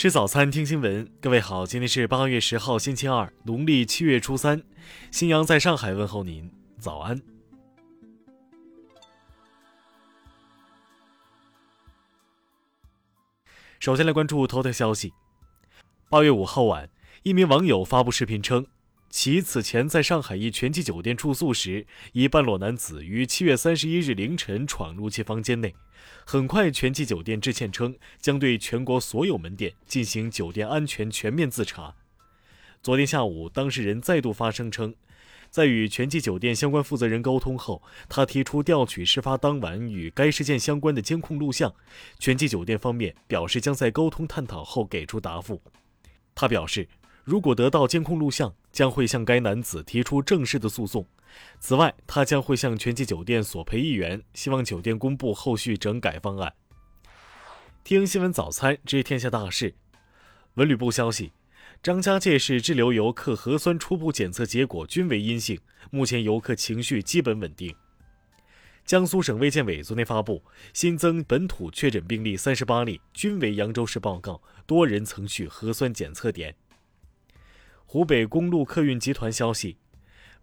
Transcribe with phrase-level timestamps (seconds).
[0.00, 1.06] 吃早餐，听新闻。
[1.20, 4.62] 各位好，今天是八月十号，星期二，农历七月初三。
[5.10, 7.20] 新阳在上海问候您，早安。
[13.78, 15.12] 首先来关注头条消息。
[16.08, 16.88] 八月五号晚，
[17.22, 18.66] 一名网友发布视频称，
[19.10, 25.74] 其此前在上海一全季酒店住宿时，一半裸男子于七月三十一日凌晨闯入其房间内。
[26.24, 31.96] 很快，全季酒店致歉称将对全国所有门店进行酒店安全全面自查。
[32.84, 34.94] 昨天下午，当事人再度发声称，
[35.50, 41.74] 在与全季酒店相关负责人沟通后，他提出调取事发当晚与该事件相关的监控录像。
[42.20, 45.60] 全季酒店方面表示将在沟通探讨后给出答复。
[46.32, 46.88] 他表示，
[47.30, 51.06] 如果得到监控录像，将会向该男子提出正式的诉讼。
[51.60, 56.52] 此外，他将会向全季酒店索赔一元，希望酒店公布后续整改方案。
[57.84, 59.76] 听新闻早餐知天下大事。
[60.54, 61.32] 文旅部消息，
[61.80, 65.60] 张家界市滞留游客核酸初步检测结果均为阴性，
[65.92, 67.72] 目前游客情绪基本稳定。
[68.84, 70.42] 江苏省卫健委昨天发布
[70.72, 76.56] 新增本土确诊病例三十八例，均为扬州市报告，多人曾去核酸检测点。
[77.92, 79.76] 湖北公路客运集团消息。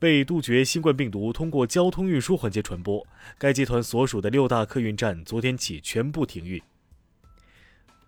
[0.00, 3.06] 为杜绝新冠病毒通过交通运输环节传播，
[3.38, 6.60] 该集团所属的六大客运站昨天起全部停运。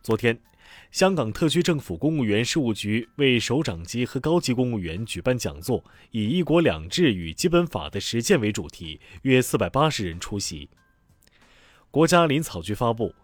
[0.03, 0.37] 昨天，
[0.91, 10.69] 香港特区政府公务员事务局为首长级和高级公务员举办讲座，以“一国两制与基本法的实践”为主题，约四百八十人出席。
[11.93, 13.15] 国家林草局发布，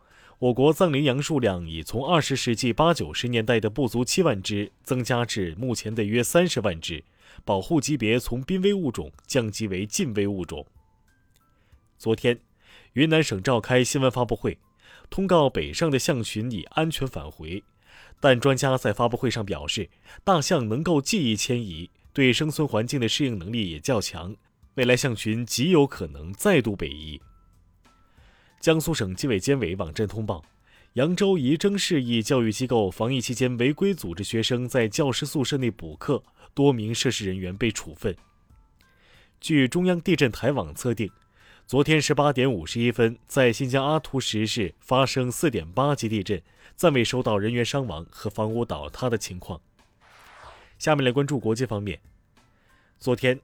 [0.45, 7.03] 我国藏羚羊数量已从二十世纪八九十年代的不足七万只，增加至目前的约三十万只。
[7.47, 10.67] 保护级别从濒危物种降级为近危物种。
[11.97, 12.39] 昨天，
[12.92, 14.59] 云南省召开新闻发布会，
[15.09, 17.65] 通告北上的象群已安全返回。
[18.20, 19.89] 但专家在发布会上表示，
[20.25, 24.37] 大象能够记忆迁移，对生存环境的适应能力也较强，
[24.75, 27.19] 未来象群极有可能再度北移。
[28.64, 30.42] 江苏省纪委监委网站通报，
[30.94, 36.25] 扬州仪征市一教育机构防疫期间违规组织学生在教师宿舍内补课。
[36.54, 38.16] 多名涉事人员被处分。
[39.38, 41.10] 据中央地震台网测定，
[41.66, 46.41] 昨天十八点五十一分，在新疆阿图什市发生四点八级地震，
[46.74, 49.60] 暂未收到人员伤亡和房屋倒塌的情况。
[50.78, 52.00] 下面来关注国际方面。
[52.98, 53.38] 昨天，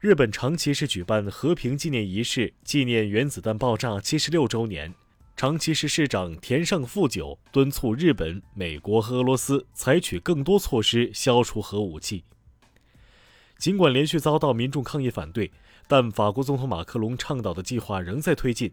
[0.00, 4.94] 日本长崎市举办和平纪念仪式，纪念原子弹爆炸七十六周年。
[5.36, 12.24] 长崎市市长田上富久敦促日本、美国和俄罗斯采取更多措施消除核武器。
[13.58, 15.52] 尽管连续遭到民众抗议反对，
[15.86, 18.72] 但法国总统马克龙倡导的计划仍在推进。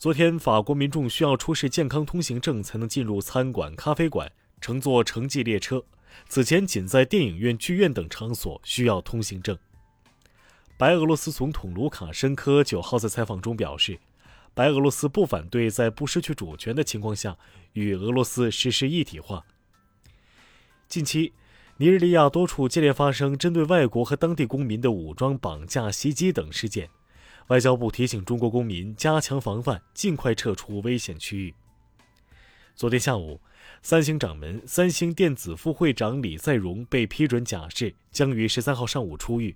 [0.00, 5.84] 昨天，法国民众需要出示健康通行证才能进入餐馆、咖啡馆、乘坐城际列车。
[6.28, 9.56] 此前，仅在电影院、剧院等场所需要通行证。
[10.78, 13.98] 白俄罗斯总统卢卡申科九号在采访中表示，
[14.52, 17.36] 白俄罗斯不反对在不失去主权的情况下
[17.72, 19.44] 与俄罗斯实施一体化。
[20.88, 21.32] 近期。
[21.78, 26.88] 尼日利亚多处接连发生针对外国和当地公民的武装绑架、袭击等事件，
[27.48, 31.54] 外交部提醒中国公民加强防范，尽快撤出危险区域。
[32.74, 33.42] 昨天下午，
[33.82, 39.54] 三星掌门、三星电子副会长李在镕被批准假释，将于十三号上午出狱。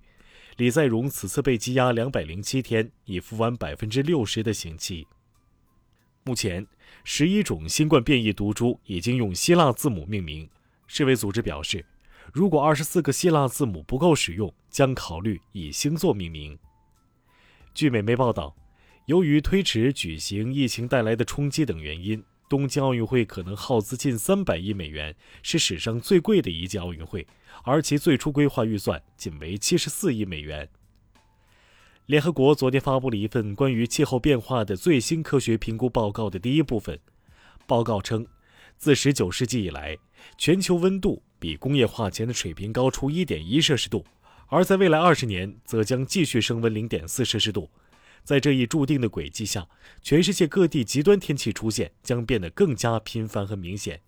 [0.61, 5.07] 李在镕此次被羁押两百零七天，已服完百分之六十的刑期。
[6.23, 6.67] 目前，
[7.03, 10.47] 十一种新冠变异毒株已经用希腊字母命名。
[10.85, 11.83] 世卫组织表示。
[12.31, 16.55] 如果二十四个希腊字母不够使用，将考虑以星座命名。
[17.73, 18.55] 据美媒报道，
[19.07, 27.25] 由于推迟举行、疫情带来的冲击等原因，东京奥运会可能耗资近三百亿美元，是史上最贵的一届奥运会，
[27.63, 30.67] 而其最初规划预算仅为七十四亿美元。
[32.07, 36.99] 联合国昨天发布了一份关于气候变化的最新科学评估报告的第一部分，
[37.65, 38.27] 报告称，
[38.77, 39.97] 自十九世纪以来，
[40.37, 41.23] 全球温度。
[41.39, 44.05] 比工业化前的水平高出1.1摄氏度，
[44.47, 47.69] 而在未来20年则将继续升温0.4摄氏度。
[48.23, 49.67] 在这一注定的轨迹下，
[50.01, 54.01] 全世界各地极端天气出现将变得更加频繁和明显。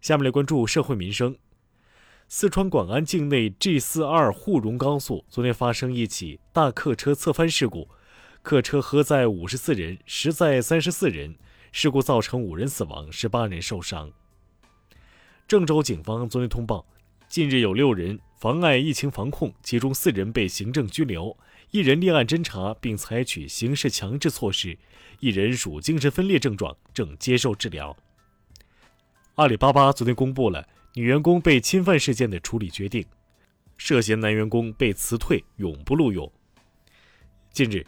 [0.00, 1.36] 下面来关注社会民生。
[2.28, 7.88] 四川广安境内 G42 沪蓉高速昨天发生一起大客车侧翻事故，
[8.42, 11.36] 客车核载54人，实载34人，
[11.72, 14.12] 事故造成五人死亡，18人受伤。
[15.46, 16.86] 郑州警方昨天通报，
[17.28, 21.34] 近日有六人妨碍疫情防控，其中四人被行政拘留，
[21.70, 24.78] 一人立案侦查并采取刑事强制措施，
[25.20, 27.94] 一人属精神分裂症状，正接受治疗。
[29.34, 33.04] 阿里巴巴昨天公布了女员工被侵犯事件的处理决定，
[33.76, 36.32] 涉嫌男员工被辞退，永不录用。
[37.52, 37.86] 近日，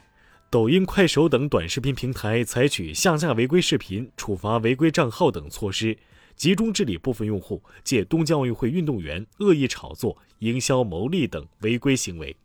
[0.51, 5.97] 抖音、快手等短视频平台采取下架违规视频、处罚违规账号等措施，
[6.35, 12.35] 集中治理部分用户借东京奥运会运动员恶意炒作、营销牟利等违规行为。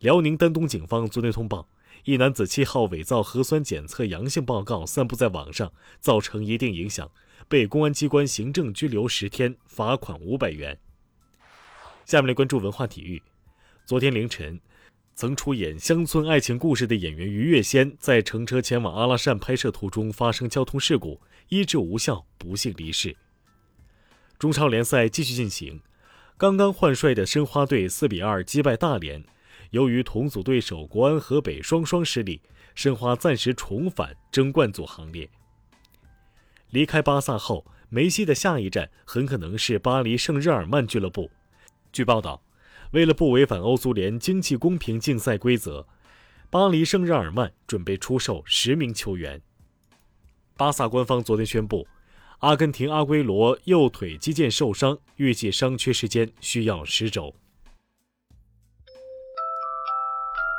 [0.00, 1.68] 辽宁丹东警方昨天通报。
[2.04, 5.70] 一男子七号伪造核酸检测阳性报告散布在网上，
[6.00, 7.10] 造成一定影响，
[7.48, 10.78] 被公安机关行政拘留十天，罚款五百元。
[12.06, 13.22] 下面来关注文化体育。
[13.84, 14.58] 昨天凌晨，
[15.14, 21.20] 曾出演《乡村爱情故事》的演员于月仙在乘车前往阿拉善拍摄途中发生交通事故，
[21.50, 23.14] 医治无效，不幸离世。
[24.38, 25.82] 中超联赛继续进行，
[26.38, 29.22] 刚刚换帅的申花队四比二击败大连。
[29.70, 32.40] 由于同组对手国安河北双双失利，
[32.74, 35.28] 申花暂时重返争冠组行列。
[36.70, 41.30] 离开巴萨后，梅西的下一站很可能是巴黎圣日耳曼俱乐部。
[41.92, 42.42] 据报道，
[42.92, 45.86] 为了不违反欧足联经济公平竞赛规则，
[46.48, 49.40] 巴黎圣日耳曼准备出售十名球员。
[50.56, 51.86] 巴萨官方昨天宣布，
[52.40, 57.34] 阿根廷阿圭罗右腿肌腱受伤，预计伤缺时间需要十周。